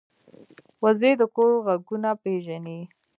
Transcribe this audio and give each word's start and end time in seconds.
وزې 0.83 1.11
د 1.19 1.21
کور 1.35 1.51
غږونه 1.65 2.09
پېژني 2.23 2.79